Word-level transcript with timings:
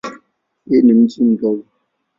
Hii 0.65 0.81
ni 0.81 0.93
mji 0.93 1.23
mdogo. 1.23 1.63